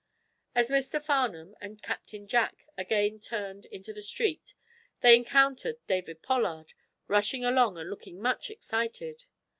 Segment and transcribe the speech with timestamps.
[0.55, 0.99] As Mr.
[0.99, 4.55] Farnum and Captain Jack again turned into the street
[5.01, 6.73] they encountered David Pollard,
[7.07, 9.27] rushing along and looking much excited.